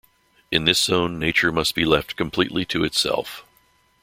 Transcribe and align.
In 0.49 0.65
this 0.65 0.81
zone 0.81 1.19
nature 1.19 1.51
must 1.51 1.75
be 1.75 1.85
left 1.85 2.15
completely 2.15 2.65
to 2.65 2.83
itself. 2.83 3.45